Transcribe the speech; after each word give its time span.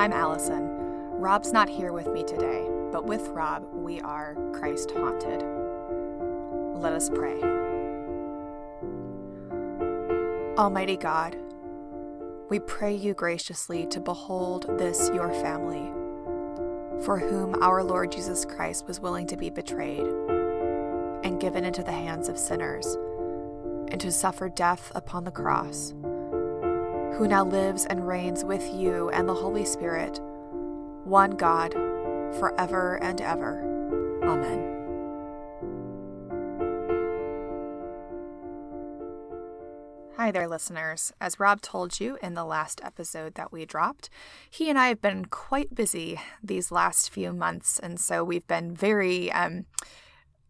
I'm 0.00 0.14
Allison. 0.14 0.66
Rob's 1.20 1.52
not 1.52 1.68
here 1.68 1.92
with 1.92 2.06
me 2.06 2.22
today, 2.22 2.66
but 2.90 3.04
with 3.04 3.28
Rob, 3.28 3.66
we 3.74 4.00
are 4.00 4.34
Christ 4.54 4.92
haunted. 4.92 5.44
Let 6.74 6.94
us 6.94 7.10
pray. 7.10 7.38
Almighty 10.56 10.96
God, 10.96 11.36
we 12.48 12.60
pray 12.60 12.94
you 12.94 13.12
graciously 13.12 13.86
to 13.88 14.00
behold 14.00 14.78
this 14.78 15.10
your 15.12 15.34
family, 15.34 15.92
for 17.04 17.18
whom 17.18 17.62
our 17.62 17.84
Lord 17.84 18.10
Jesus 18.10 18.46
Christ 18.46 18.86
was 18.86 19.00
willing 19.00 19.26
to 19.26 19.36
be 19.36 19.50
betrayed 19.50 20.06
and 21.24 21.38
given 21.38 21.62
into 21.62 21.82
the 21.82 21.92
hands 21.92 22.30
of 22.30 22.38
sinners, 22.38 22.96
and 23.88 24.00
to 24.00 24.10
suffer 24.10 24.48
death 24.48 24.90
upon 24.94 25.24
the 25.24 25.30
cross, 25.30 25.92
who 27.14 27.28
now 27.28 27.44
lives 27.44 27.86
and 27.86 28.06
reigns 28.06 28.44
with 28.44 28.72
you 28.72 29.10
and 29.10 29.28
the 29.28 29.34
Holy 29.34 29.64
Spirit, 29.64 30.20
one 31.04 31.32
God, 31.32 31.72
forever 32.38 32.96
and 33.02 33.20
ever. 33.20 33.60
Amen. 34.22 34.76
Hi 40.16 40.30
there, 40.30 40.48
listeners. 40.48 41.12
As 41.20 41.40
Rob 41.40 41.62
told 41.62 41.98
you 41.98 42.18
in 42.22 42.34
the 42.34 42.44
last 42.44 42.80
episode 42.84 43.34
that 43.34 43.50
we 43.50 43.64
dropped, 43.64 44.10
he 44.50 44.68
and 44.68 44.78
I 44.78 44.88
have 44.88 45.00
been 45.00 45.24
quite 45.24 45.74
busy 45.74 46.20
these 46.42 46.70
last 46.70 47.10
few 47.10 47.32
months, 47.32 47.78
and 47.78 47.98
so 47.98 48.22
we've 48.22 48.46
been 48.46 48.74
very, 48.74 49.32
um, 49.32 49.64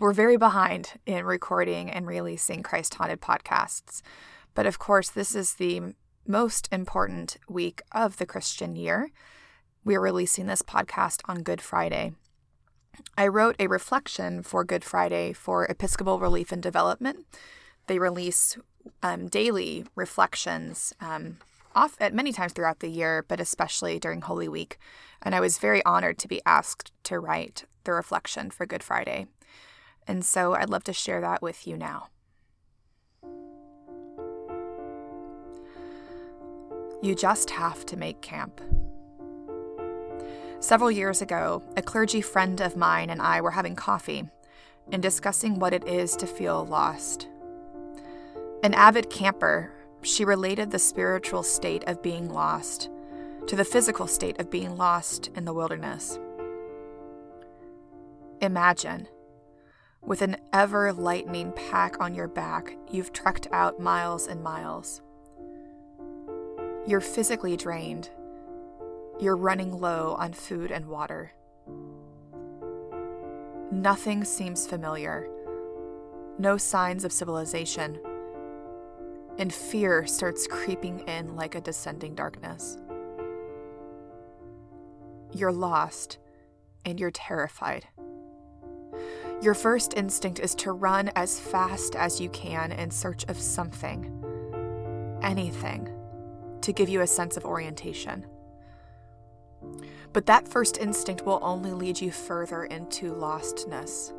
we're 0.00 0.12
very 0.12 0.36
behind 0.36 0.94
in 1.06 1.24
recording 1.24 1.88
and 1.90 2.08
releasing 2.08 2.62
Christ 2.62 2.94
Haunted 2.94 3.20
podcasts. 3.20 4.02
But 4.54 4.66
of 4.66 4.78
course, 4.80 5.08
this 5.10 5.34
is 5.34 5.54
the 5.54 5.94
most 6.26 6.68
important 6.70 7.36
week 7.48 7.82
of 7.92 8.16
the 8.16 8.26
Christian 8.26 8.76
year. 8.76 9.10
We're 9.84 10.00
releasing 10.00 10.46
this 10.46 10.62
podcast 10.62 11.20
on 11.26 11.42
Good 11.42 11.60
Friday. 11.60 12.12
I 13.16 13.26
wrote 13.26 13.56
a 13.58 13.66
reflection 13.66 14.42
for 14.42 14.64
Good 14.64 14.84
Friday 14.84 15.32
for 15.32 15.64
Episcopal 15.64 16.20
Relief 16.20 16.52
and 16.52 16.62
Development. 16.62 17.26
They 17.86 17.98
release 17.98 18.56
um, 19.02 19.28
daily 19.28 19.86
reflections 19.96 20.92
um, 21.00 21.38
off 21.74 21.96
at 22.00 22.14
many 22.14 22.32
times 22.32 22.52
throughout 22.52 22.80
the 22.80 22.88
year, 22.88 23.24
but 23.26 23.40
especially 23.40 23.98
during 23.98 24.20
Holy 24.20 24.48
Week. 24.48 24.78
And 25.22 25.34
I 25.34 25.40
was 25.40 25.58
very 25.58 25.84
honored 25.84 26.18
to 26.18 26.28
be 26.28 26.42
asked 26.46 26.92
to 27.04 27.18
write 27.18 27.64
the 27.84 27.92
reflection 27.92 28.50
for 28.50 28.66
Good 28.66 28.82
Friday. 28.82 29.26
And 30.06 30.24
so 30.24 30.54
I'd 30.54 30.70
love 30.70 30.84
to 30.84 30.92
share 30.92 31.20
that 31.20 31.42
with 31.42 31.66
you 31.66 31.76
now. 31.76 32.08
You 37.02 37.16
just 37.16 37.50
have 37.50 37.84
to 37.86 37.96
make 37.96 38.22
camp. 38.22 38.60
Several 40.60 40.88
years 40.88 41.20
ago, 41.20 41.60
a 41.76 41.82
clergy 41.82 42.20
friend 42.20 42.60
of 42.60 42.76
mine 42.76 43.10
and 43.10 43.20
I 43.20 43.40
were 43.40 43.50
having 43.50 43.74
coffee 43.74 44.28
and 44.92 45.02
discussing 45.02 45.58
what 45.58 45.74
it 45.74 45.86
is 45.88 46.14
to 46.16 46.28
feel 46.28 46.64
lost. 46.64 47.28
An 48.62 48.72
avid 48.74 49.10
camper, 49.10 49.72
she 50.02 50.24
related 50.24 50.70
the 50.70 50.78
spiritual 50.78 51.42
state 51.42 51.82
of 51.88 52.02
being 52.02 52.28
lost 52.28 52.88
to 53.48 53.56
the 53.56 53.64
physical 53.64 54.06
state 54.06 54.38
of 54.38 54.48
being 54.48 54.76
lost 54.76 55.28
in 55.34 55.44
the 55.44 55.52
wilderness. 55.52 56.20
Imagine, 58.40 59.08
with 60.00 60.22
an 60.22 60.36
ever 60.52 60.92
lightening 60.92 61.50
pack 61.52 62.00
on 62.00 62.14
your 62.14 62.28
back, 62.28 62.76
you've 62.88 63.12
trekked 63.12 63.48
out 63.50 63.80
miles 63.80 64.28
and 64.28 64.40
miles. 64.40 65.02
You're 66.84 67.00
physically 67.00 67.56
drained. 67.56 68.10
You're 69.20 69.36
running 69.36 69.78
low 69.78 70.16
on 70.18 70.32
food 70.32 70.72
and 70.72 70.86
water. 70.86 71.32
Nothing 73.70 74.24
seems 74.24 74.66
familiar. 74.66 75.28
No 76.38 76.56
signs 76.56 77.04
of 77.04 77.12
civilization 77.12 78.00
and 79.38 79.52
fear 79.52 80.06
starts 80.06 80.48
creeping 80.48 81.00
in 81.08 81.36
like 81.36 81.54
a 81.54 81.60
descending 81.60 82.16
darkness. 82.16 82.76
You're 85.32 85.52
lost 85.52 86.18
and 86.84 86.98
you're 86.98 87.12
terrified. 87.12 87.86
Your 89.40 89.54
first 89.54 89.94
instinct 89.94 90.40
is 90.40 90.54
to 90.56 90.72
run 90.72 91.12
as 91.14 91.38
fast 91.38 91.94
as 91.94 92.20
you 92.20 92.28
can 92.30 92.72
in 92.72 92.90
search 92.90 93.24
of 93.28 93.38
something, 93.38 95.18
anything, 95.22 95.88
to 96.62 96.72
give 96.72 96.88
you 96.88 97.00
a 97.00 97.06
sense 97.06 97.36
of 97.36 97.44
orientation. 97.44 98.24
But 100.12 100.26
that 100.26 100.48
first 100.48 100.78
instinct 100.78 101.24
will 101.24 101.38
only 101.42 101.72
lead 101.72 102.00
you 102.00 102.10
further 102.10 102.64
into 102.64 103.12
lostness, 103.12 104.12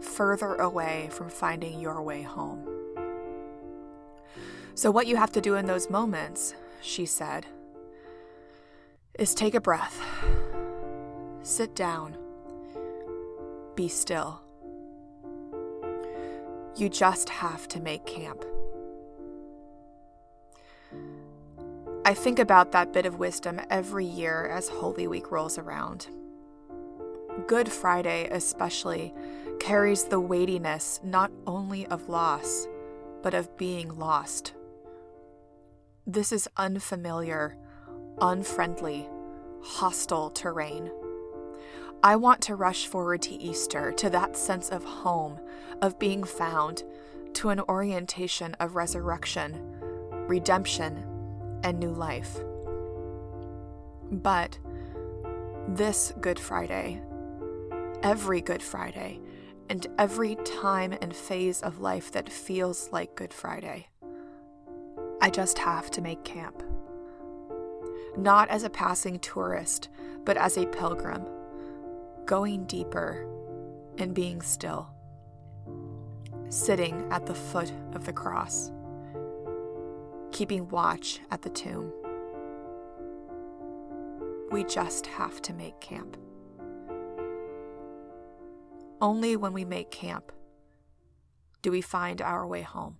further 0.00 0.54
away 0.56 1.08
from 1.10 1.28
finding 1.28 1.80
your 1.80 2.02
way 2.02 2.22
home. 2.22 2.68
So, 4.74 4.90
what 4.90 5.06
you 5.06 5.16
have 5.16 5.32
to 5.32 5.40
do 5.40 5.56
in 5.56 5.66
those 5.66 5.90
moments, 5.90 6.54
she 6.80 7.04
said, 7.04 7.46
is 9.18 9.34
take 9.34 9.54
a 9.54 9.60
breath, 9.60 10.00
sit 11.42 11.74
down, 11.74 12.16
be 13.74 13.88
still. 13.88 14.40
You 16.76 16.88
just 16.88 17.28
have 17.28 17.68
to 17.68 17.80
make 17.80 18.06
camp. 18.06 18.44
I 22.04 22.14
think 22.14 22.40
about 22.40 22.72
that 22.72 22.92
bit 22.92 23.06
of 23.06 23.20
wisdom 23.20 23.60
every 23.70 24.04
year 24.04 24.48
as 24.48 24.68
Holy 24.68 25.06
Week 25.06 25.30
rolls 25.30 25.56
around. 25.56 26.08
Good 27.46 27.70
Friday, 27.70 28.28
especially, 28.28 29.14
carries 29.60 30.04
the 30.04 30.18
weightiness 30.18 30.98
not 31.04 31.30
only 31.46 31.86
of 31.86 32.08
loss, 32.08 32.66
but 33.22 33.34
of 33.34 33.56
being 33.56 33.88
lost. 33.96 34.54
This 36.04 36.32
is 36.32 36.48
unfamiliar, 36.56 37.56
unfriendly, 38.20 39.08
hostile 39.62 40.30
terrain. 40.30 40.90
I 42.02 42.16
want 42.16 42.40
to 42.42 42.56
rush 42.56 42.88
forward 42.88 43.22
to 43.22 43.40
Easter, 43.40 43.92
to 43.92 44.10
that 44.10 44.36
sense 44.36 44.70
of 44.70 44.82
home, 44.82 45.38
of 45.80 46.00
being 46.00 46.24
found, 46.24 46.82
to 47.34 47.50
an 47.50 47.60
orientation 47.60 48.54
of 48.54 48.74
resurrection, 48.74 49.56
redemption, 50.26 51.04
and 51.62 51.78
new 51.78 51.92
life. 51.92 52.38
But 54.10 54.58
this 55.68 56.12
Good 56.20 56.38
Friday, 56.38 57.00
every 58.02 58.40
Good 58.40 58.62
Friday, 58.62 59.20
and 59.68 59.86
every 59.98 60.36
time 60.44 60.92
and 61.00 61.14
phase 61.14 61.62
of 61.62 61.80
life 61.80 62.12
that 62.12 62.28
feels 62.28 62.90
like 62.92 63.14
Good 63.14 63.32
Friday 63.32 63.88
I 65.22 65.30
just 65.30 65.56
have 65.58 65.88
to 65.92 66.00
make 66.00 66.24
camp. 66.24 66.64
Not 68.16 68.48
as 68.48 68.64
a 68.64 68.70
passing 68.70 69.20
tourist, 69.20 69.88
but 70.24 70.36
as 70.36 70.56
a 70.56 70.66
pilgrim, 70.66 71.24
going 72.26 72.64
deeper 72.64 73.24
and 73.98 74.14
being 74.14 74.42
still, 74.42 74.88
sitting 76.48 77.06
at 77.12 77.24
the 77.26 77.36
foot 77.36 77.72
of 77.94 78.04
the 78.04 78.12
cross, 78.12 78.72
keeping 80.32 80.68
watch 80.68 81.20
at 81.30 81.42
the 81.42 81.50
tomb. 81.50 81.92
We 84.50 84.64
just 84.64 85.06
have 85.06 85.40
to 85.42 85.52
make 85.52 85.80
camp. 85.80 86.16
Only 89.00 89.36
when 89.36 89.52
we 89.52 89.64
make 89.64 89.90
camp 89.90 90.32
do 91.62 91.70
we 91.70 91.80
find 91.80 92.20
our 92.20 92.46
way 92.46 92.62
home. 92.62 92.96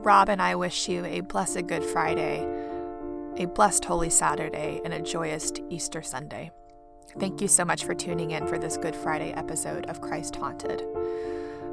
Rob 0.00 0.28
and 0.28 0.40
I 0.40 0.54
wish 0.54 0.88
you 0.88 1.04
a 1.04 1.20
blessed 1.20 1.66
Good 1.66 1.84
Friday, 1.84 2.46
a 3.36 3.46
blessed 3.46 3.84
Holy 3.84 4.10
Saturday, 4.10 4.80
and 4.84 4.94
a 4.94 5.02
joyous 5.02 5.52
Easter 5.68 6.02
Sunday. 6.02 6.50
Thank 7.18 7.40
you 7.40 7.48
so 7.48 7.64
much 7.64 7.84
for 7.84 7.94
tuning 7.94 8.32
in 8.32 8.46
for 8.46 8.58
this 8.58 8.76
Good 8.76 8.94
Friday 8.94 9.32
episode 9.32 9.86
of 9.86 10.00
Christ 10.00 10.36
Haunted. 10.36 10.84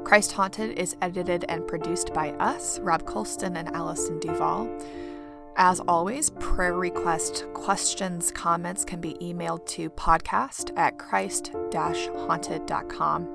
Christ 0.04 0.32
Haunted 0.32 0.78
is 0.78 0.96
edited 1.02 1.44
and 1.48 1.66
produced 1.66 2.14
by 2.14 2.30
us, 2.32 2.78
Rob 2.80 3.06
Colston 3.06 3.56
and 3.56 3.74
Allison 3.74 4.20
Duval. 4.20 4.68
As 5.56 5.80
always, 5.80 6.30
prayer 6.30 6.74
request 6.74 7.44
questions, 7.54 8.30
comments 8.30 8.84
can 8.84 9.00
be 9.00 9.14
emailed 9.14 9.66
to 9.66 9.90
podcast 9.90 10.70
at 10.76 10.98
christ-haunted.com. 10.98 13.28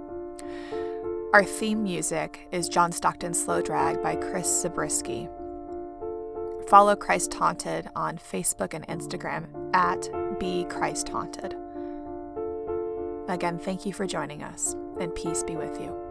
Our 1.34 1.44
theme 1.44 1.84
music 1.84 2.48
is 2.52 2.70
John 2.70 2.92
Stockton 2.92 3.34
Slow 3.34 3.62
Drag 3.62 4.04
by 4.04 4.16
Chris 4.16 4.62
Zabriskie. 4.62 5.28
Follow 6.68 6.96
Christ 6.96 7.34
Haunted 7.34 7.90
on 7.96 8.18
Facebook 8.18 8.74
and 8.74 8.88
Instagram 8.88 9.48
at 9.74 10.10
Be 10.40 10.66
Christ 10.66 11.10
Haunted. 11.10 11.56
Again, 13.28 13.58
thank 13.58 13.86
you 13.86 13.94
for 13.94 14.06
joining 14.06 14.44
us, 14.44 14.76
and 15.00 15.14
peace 15.16 15.44
be 15.44 15.56
with 15.56 15.80
you. 15.80 16.11